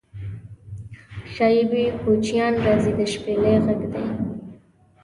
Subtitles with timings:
[1.33, 4.05] شایي بیا کوچیان راځي د شپیلۍ غږدی